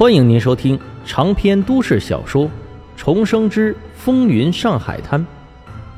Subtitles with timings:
[0.00, 2.46] 欢迎您收听长篇都市小说
[2.96, 5.20] 《重生之风云上海滩》，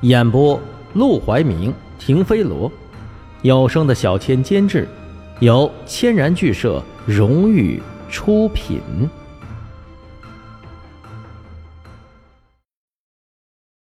[0.00, 0.60] 演播：
[0.94, 2.68] 陆怀明、停飞罗，
[3.42, 4.88] 有声的小千监制，
[5.38, 7.80] 由千然剧社荣誉
[8.10, 8.80] 出品。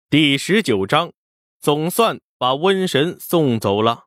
[0.09, 1.11] 第十九章，
[1.59, 4.04] 总算把瘟神送走了。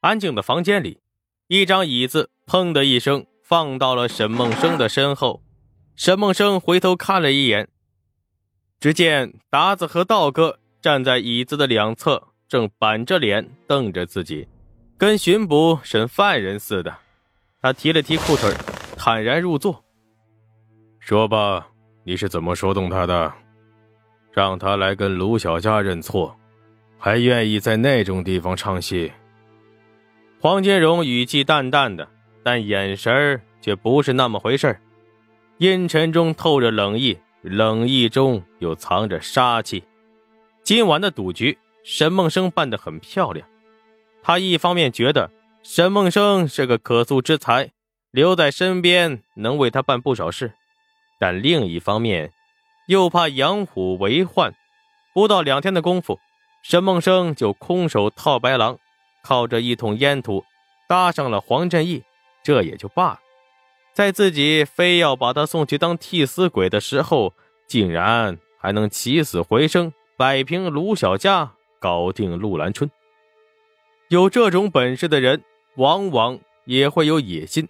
[0.00, 1.00] 安静的房间里，
[1.48, 5.42] 一张椅子“砰”的一声放到了沈梦生的身后。
[5.94, 7.68] 沈梦生回头看了一眼，
[8.80, 14.48] 只见达子和道哥站在椅子的两侧，正板着脸瞪着自己，
[14.96, 16.96] 跟巡捕审犯人似的。
[17.60, 18.50] 他提了提裤腿，
[18.96, 19.84] 坦然入座。
[20.98, 21.68] 说吧，
[22.02, 23.32] 你是怎么说动他的？
[24.32, 26.34] 让他来跟卢小佳认错，
[26.98, 29.12] 还愿意在那种地方唱戏？
[30.40, 32.08] 黄金荣语气淡淡的，
[32.44, 34.78] 但眼神却不是那么回事
[35.58, 39.82] 阴沉中透着冷意，冷意中又藏着杀气。
[40.62, 43.48] 今晚的赌局，沈梦生办得很漂亮。
[44.22, 45.30] 他一方面觉得
[45.62, 47.70] 沈梦生是个可塑之才，
[48.10, 50.52] 留在身边能为他办不少事，
[51.18, 52.30] 但另一方面。
[52.86, 54.54] 又怕养虎为患，
[55.14, 56.20] 不到两天的功夫，
[56.62, 58.78] 沈梦生就空手套白狼，
[59.22, 60.44] 靠着一桶烟土
[60.86, 62.02] 搭上了黄振义，
[62.44, 63.18] 这也就罢了，
[63.92, 67.32] 在自己非要把他送去当替死鬼的时候，
[67.66, 72.88] 竟然还能起死回生，摆平卢小佳，搞定陆兰春。
[74.08, 75.42] 有这种本事的人，
[75.76, 77.66] 往往也会有野心，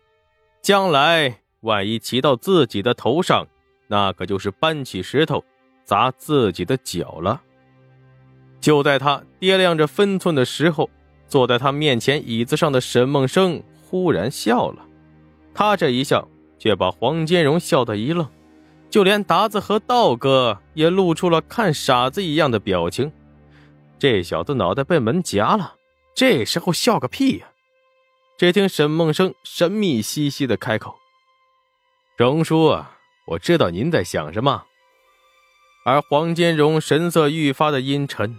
[0.60, 3.46] 将来万一骑到自己的头上。
[3.86, 5.44] 那可就是搬起石头
[5.84, 7.40] 砸自己的脚了。
[8.60, 10.90] 就在他掂量着分寸的时候，
[11.28, 13.62] 坐在他面前椅子上的沈梦生
[13.94, 14.84] 忽然笑了。
[15.54, 16.28] 他这一笑，
[16.58, 18.28] 却把黄金荣笑得一愣，
[18.90, 23.12] 就连达子和道哥也露出了看傻子一样的表情。
[23.96, 25.76] 这小子脑袋被门夹了，
[26.12, 27.46] 这时候笑个屁呀！
[28.36, 30.96] 只听沈梦生神秘兮兮的开口
[32.18, 32.90] ：“荣叔啊。”
[33.28, 34.64] 我知道您在想什么，
[35.86, 38.36] 而黄金荣神色愈发的阴沉。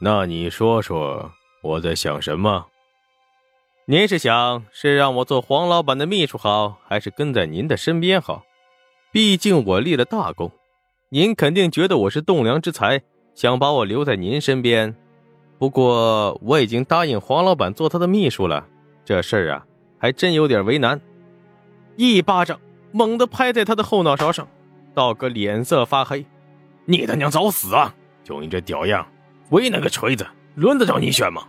[0.00, 1.30] 那你说说
[1.62, 2.66] 我在想什么？
[3.86, 8.42] 您是想是让我做黄老板的秘书好，还是跟在您的身边好？
[9.12, 10.50] 毕竟我立了大功，
[11.10, 13.02] 您肯定觉得我是栋梁之才，
[13.34, 14.96] 想把我留在您身边。
[15.58, 18.66] 不过我已经答应黄老板做他的秘书了，
[19.04, 19.66] 这事儿啊，
[19.98, 20.98] 还真有点为难。
[21.96, 22.58] 一巴掌。
[22.90, 24.46] 猛地拍在他的后脑勺上，
[24.94, 26.24] 道哥脸色发黑
[26.86, 27.92] ：“你他娘找死啊！
[28.22, 29.04] 就你这屌样，
[29.50, 30.24] 为难个锤子，
[30.54, 31.42] 轮得着你选吗？”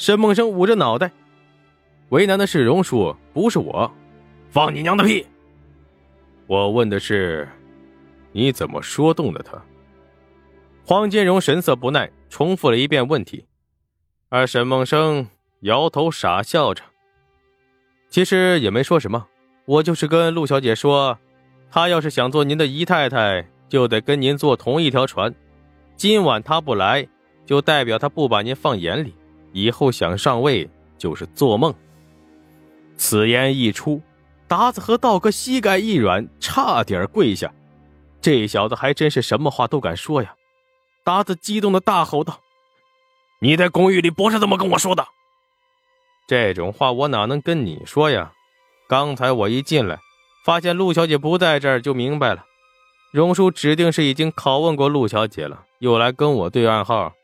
[0.00, 1.12] 沈梦生捂着脑袋
[2.08, 3.92] ：“为难的是荣叔，不是我。”
[4.48, 5.26] 放你娘的屁！
[6.46, 7.46] 我问的是，
[8.32, 9.62] 你怎么说动的他？
[10.86, 13.44] 黄金荣神色不耐，重复了一遍问题，
[14.30, 15.28] 而沈梦生
[15.60, 16.82] 摇头傻笑着，
[18.08, 19.26] 其实也没说什么。
[19.66, 21.18] 我就是跟陆小姐说，
[21.70, 25.34] 她要是想做您的姨太太，就得跟您坐同一条船。
[25.94, 27.06] 今晚她不来，
[27.44, 29.14] 就代表她不把您放眼里，
[29.52, 30.68] 以后想上位
[30.98, 31.74] 就是做梦。
[32.96, 34.02] 此言一出，
[34.46, 37.52] 达子和道哥膝盖一软，差点跪下。
[38.20, 40.34] 这小子还真是什么话都敢说呀！
[41.04, 42.40] 达子激动的大吼道
[43.40, 45.06] ：“你在公寓里不是这么跟我说的？
[46.28, 48.32] 这种话我哪能跟你说呀？”
[48.86, 49.98] 刚才我一进来，
[50.44, 52.44] 发现陆小姐不在这儿，就明白了，
[53.12, 57.14] 荣叔指定是已经拷问过陆小姐了，又来跟我对暗号。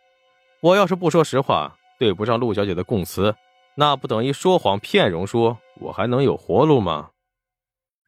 [0.62, 3.34] 我要是不说实话，对不上陆小姐的供词，
[3.74, 5.56] 那不等于说谎骗荣叔？
[5.80, 7.10] 我还能有活路吗？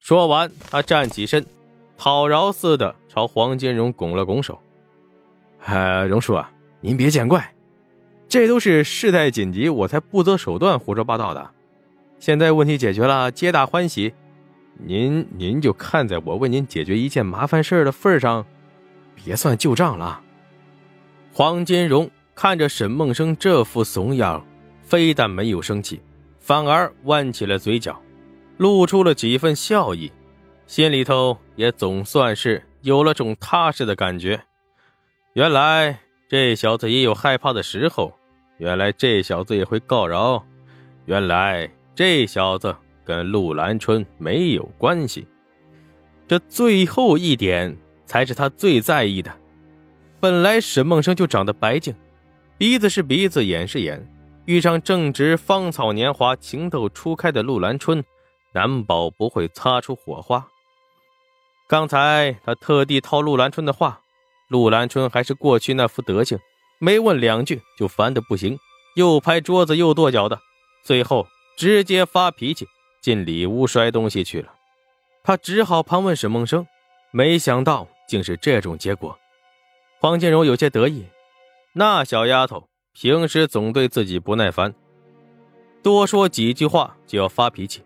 [0.00, 1.44] 说完，他站起身，
[1.97, 4.59] 讨饶似的朝黄金荣拱了拱手
[5.65, 6.50] ：“哎，荣叔啊，
[6.81, 7.54] 您别见怪，
[8.28, 11.50] 这都是事态紧急，我才不择手段胡说八道的。”
[12.20, 14.12] 现在问题解决了，皆大欢喜。
[14.81, 18.46] 您您就看在我为您解决一件麻烦事的份上，
[19.14, 20.20] 别算旧账了。
[21.32, 24.46] 黄金荣看着沈梦生这副怂样，
[24.81, 26.00] 非但没有生气，
[26.38, 28.00] 反而弯起了嘴角，
[28.58, 30.12] 露出了几分笑意，
[30.64, 34.40] 心里头也总算是有了种踏实的感觉。
[35.32, 35.99] 原来
[36.29, 38.17] 这小子也有害怕的时候，
[38.58, 40.46] 原来这小子也会告饶，
[41.06, 41.69] 原来。
[41.96, 45.26] 这小子跟陆兰春没有关系，
[46.29, 47.76] 这最后一点
[48.06, 49.32] 才是他最在意的。
[50.20, 51.93] 本来沈梦生就长得白净，
[52.58, 54.05] 鼻子是鼻子，眼是眼，
[54.44, 58.05] 遇上正值芳草年华、情窦初开的陆兰春，
[58.52, 60.49] 难保不会擦出火花。
[61.69, 64.00] 刚才他特地套陆兰春的话，
[64.49, 66.37] 陆兰春还是过去那副德行，
[66.81, 68.58] 没问两句就烦得不行，
[68.96, 70.40] 又拍桌子又跺脚的，
[70.82, 72.66] 最后直接发脾气，
[73.00, 74.52] 进里屋摔东西去了。
[75.22, 76.66] 他只好盘问沈梦生，
[77.12, 79.16] 没想到竟是这种结果。
[80.00, 81.05] 黄金荣有些得意，
[81.78, 84.75] 那小丫头平时总对自己不耐烦，
[85.80, 87.84] 多说几句话就要发脾气。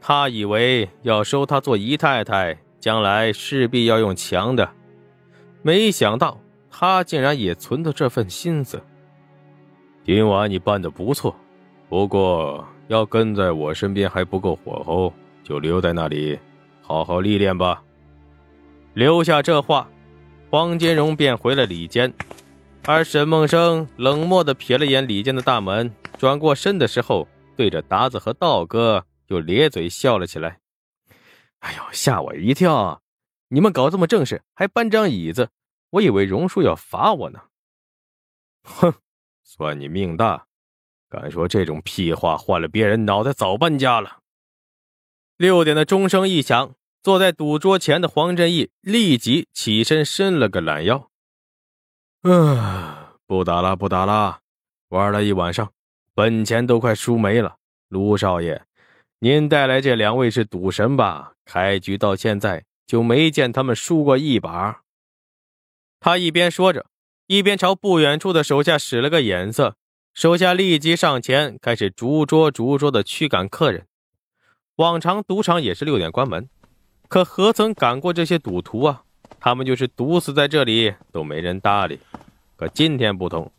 [0.00, 2.56] 他以为要收她做姨太太。
[2.78, 4.68] 将来势必要用强的，
[5.62, 8.82] 没想到她竟然也存着这份心思。
[10.04, 11.32] 今晚你办的不错，
[11.88, 15.12] 不过要跟在我身边还不够火候，
[15.44, 16.36] 就留在那里，
[16.80, 17.80] 好好历练吧。
[18.94, 19.88] 留下这话，
[20.50, 22.12] 黄金荣便回了里间，
[22.84, 30.58] 而沈梦生冷漠的瞥了眼里间的大门，转过身的时候，对着达子和道哥又咧嘴笑了起来。
[31.60, 33.00] 哎呦，吓我一跳！
[33.50, 35.50] 你们搞这么正式，还搬张椅子，
[35.90, 37.42] 我以为荣叔要罚我呢。
[38.64, 38.92] 哼，
[39.44, 40.46] 算你命大，
[41.08, 44.18] 敢说这种屁话，换了别人脑袋早搬家了。
[45.36, 51.11] 六点的钟声一响，坐在赌桌前的黄振义立即起身伸了个懒腰。
[52.22, 54.40] 啊， 不打了，不打了，
[54.88, 55.72] 玩了一晚上，
[56.14, 57.56] 本钱都快输没了。
[57.88, 58.62] 卢少爷。
[59.18, 61.32] 您带来这两位是赌神吧？
[61.44, 64.82] 开局到现在就没见他们输过一把。
[66.00, 66.86] 他一边说着，
[67.26, 69.76] 一边朝不远处的手下使了个眼色，
[70.14, 73.86] 手下立即上前开始逐桌逐桌的驱赶客人。
[74.76, 76.48] 往常赌场也是六点关门，
[77.08, 79.04] 可何曾赶过这些赌徒啊？
[79.42, 81.98] 他们就是毒死在这里都没人搭理。
[82.54, 83.50] 可今天不同，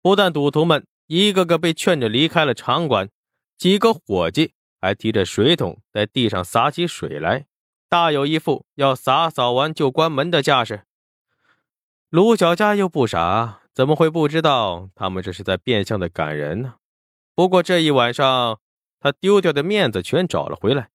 [0.00, 3.10] 不但赌徒们一个个被劝着离开了场馆，
[3.58, 4.54] 几个伙计。
[4.82, 7.44] 还提着水桶在地上洒起水来，
[7.90, 10.84] 大有一副要洒扫完就关门的架势。
[12.08, 16.76] 卢小佳又不傻，怎么会不知道他们这是在变相的赶人呢？
[17.34, 18.58] 不过这一晚上，
[18.98, 20.88] 他丢掉的面子全找了回来，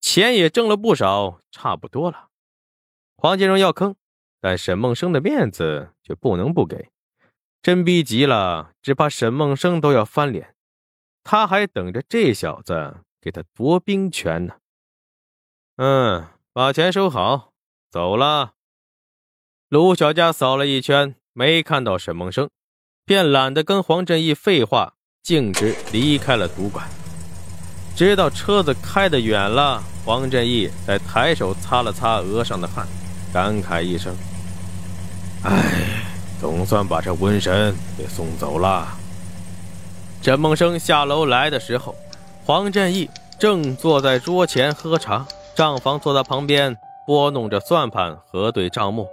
[0.00, 2.28] 钱也挣了不少，差不多了。
[3.22, 3.94] 黄金荣要坑，
[4.40, 6.90] 但沈梦生的面子却不能不给，
[7.62, 10.56] 真逼急了，只怕沈梦生都要翻脸。
[11.22, 13.04] 他还等着这小子。
[13.20, 14.54] 给他夺兵权呢。
[15.76, 17.52] 嗯，把钱收好，
[17.88, 18.54] 走了。
[19.68, 22.50] 卢小佳扫了一圈，没看到沈梦生，
[23.04, 26.88] 便懒得跟黄振义废话，径直离开了赌馆。
[27.94, 32.88] 直到车子开得远了，黄振义才抬手擦了擦额上的汗，
[33.32, 34.14] 感慨一声
[35.44, 36.04] ：“哎，
[36.40, 38.88] 总算把这瘟神给送走了。”
[40.22, 41.94] 沈梦生下楼来的时候。
[42.44, 43.08] 黄振义
[43.38, 45.24] 正坐在桌前喝茶，
[45.54, 46.76] 账房坐在旁边
[47.06, 49.08] 拨弄着算盘，核对账目。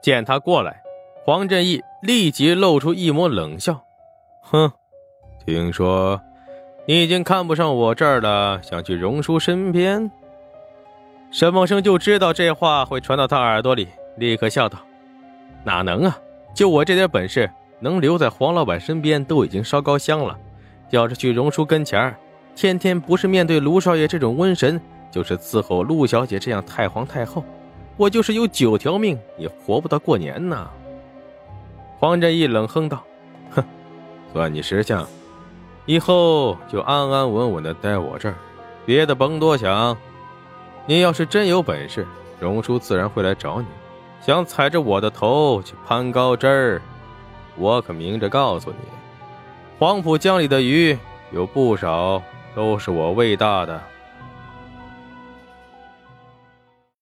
[0.00, 0.80] 见他过来，
[1.24, 3.82] 黄振义立即露出一抹冷笑
[4.40, 4.70] ：“哼，
[5.44, 6.20] 听说
[6.86, 10.08] 你已经看不上我这儿了，想去荣叔身边。”
[11.30, 14.78] 沈梦生就知道这话会传到他耳朵里，立刻笑道
[15.62, 16.18] ：“哪能啊！
[16.54, 20.36] 就我这点本事，能留在黄老板身边都已经烧高香了。
[20.90, 22.16] 要是去荣叔跟前儿……”
[22.56, 24.80] 天天不是面对卢少爷这种瘟神，
[25.12, 27.44] 就是伺候陆小姐这样太皇太后，
[27.96, 30.68] 我就是有九条命也活不到过年呢。
[32.00, 33.04] 黄振义冷哼道
[33.54, 33.62] ：“哼，
[34.32, 35.06] 算你识相，
[35.86, 38.34] 以后就安安稳稳的待我这儿，
[38.84, 39.96] 别的甭多想。
[40.88, 42.06] 你要是真有本事，
[42.40, 43.66] 荣叔自然会来找你，
[44.22, 46.80] 想踩着我的头去攀高枝儿。
[47.56, 48.76] 我可明着告诉你，
[49.78, 50.98] 黄浦江里的鱼
[51.30, 52.22] 有不少。”
[52.56, 53.80] 都是我喂大的。